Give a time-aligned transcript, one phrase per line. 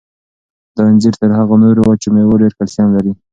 [0.75, 3.11] دا انځر تر هغو نورو وچو مېوو ډېر کلسیم لري.